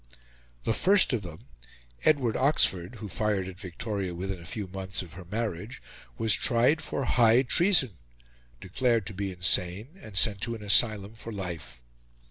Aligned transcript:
The 0.63 0.73
first 0.73 1.13
of 1.13 1.21
them, 1.21 1.45
Edward 2.05 2.35
Oxford, 2.35 2.95
who 2.95 3.07
fired 3.07 3.47
at 3.47 3.59
Victoria 3.59 4.15
within 4.15 4.41
a 4.41 4.45
few 4.45 4.65
months 4.65 5.03
of 5.03 5.13
her 5.13 5.25
marriage, 5.25 5.79
was 6.17 6.33
tried 6.33 6.81
for 6.81 7.05
high 7.05 7.43
treason, 7.43 7.99
declared 8.59 9.05
to 9.05 9.13
be 9.13 9.31
insane, 9.31 9.99
and 10.01 10.17
sent 10.17 10.41
to 10.41 10.55
an 10.55 10.63
asylum 10.63 11.13
for 11.13 11.31
life. 11.31 11.83